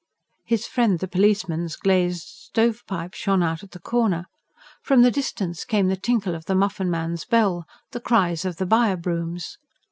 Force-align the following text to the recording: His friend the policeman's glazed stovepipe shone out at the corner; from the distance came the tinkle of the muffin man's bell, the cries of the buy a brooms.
His 0.45 0.65
friend 0.65 0.97
the 0.97 1.07
policeman's 1.07 1.75
glazed 1.75 2.23
stovepipe 2.25 3.13
shone 3.13 3.43
out 3.43 3.61
at 3.61 3.69
the 3.69 3.79
corner; 3.79 4.25
from 4.81 5.03
the 5.03 5.11
distance 5.11 5.63
came 5.63 5.89
the 5.89 5.95
tinkle 5.95 6.33
of 6.33 6.45
the 6.45 6.55
muffin 6.55 6.89
man's 6.89 7.23
bell, 7.23 7.65
the 7.91 7.99
cries 8.01 8.43
of 8.43 8.57
the 8.57 8.65
buy 8.65 8.87
a 8.89 8.97
brooms. 8.97 9.59